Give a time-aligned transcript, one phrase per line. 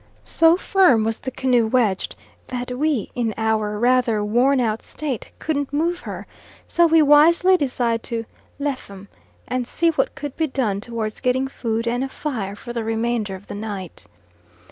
[0.25, 2.15] So firm was the canoe wedged
[2.47, 6.25] that we in our rather worn out state couldn't move her
[6.65, 8.25] so we wisely decided to
[8.57, 9.09] "lef 'em"
[9.47, 13.35] and see what could be done towards getting food and a fire for the remainder
[13.35, 14.07] of the night.